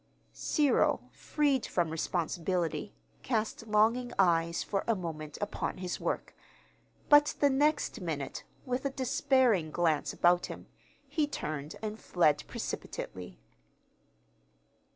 Cyril, 0.33 1.11
freed 1.11 1.67
from 1.67 1.91
responsibility, 1.91 2.95
cast 3.21 3.67
longing 3.67 4.11
eyes, 4.17 4.63
for 4.63 4.83
a 4.87 4.95
moment, 4.95 5.37
upon 5.39 5.77
his 5.77 5.99
work; 5.99 6.35
but 7.07 7.35
the 7.39 7.51
next 7.51 8.01
minute, 8.01 8.43
with 8.65 8.83
a 8.83 8.89
despairing 8.89 9.69
glance 9.69 10.11
about 10.11 10.47
him, 10.47 10.65
he 11.07 11.27
turned 11.27 11.75
and 11.83 11.99
fled 11.99 12.43
precipitately. 12.47 13.37